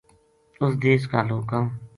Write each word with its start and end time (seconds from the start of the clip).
اُس 0.61 0.73
دیس 0.83 1.03
کا 1.11 1.19
لوکاں 1.29 1.65